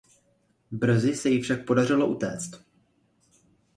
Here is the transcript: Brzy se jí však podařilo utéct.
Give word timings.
Brzy 0.71 1.15
se 1.15 1.29
jí 1.29 1.41
však 1.41 1.65
podařilo 1.65 2.07
utéct. 2.07 2.51